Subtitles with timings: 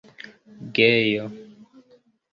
[0.75, 1.25] gejo